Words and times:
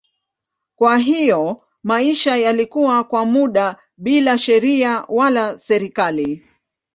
Kwa 0.75 0.97
hiyo 0.97 1.61
maisha 1.83 2.37
yalikuwa 2.37 3.03
kwa 3.03 3.25
muda 3.25 3.77
bila 3.97 4.37
sheria 4.37 5.05
wala 5.07 5.57
serikali. 5.57 6.45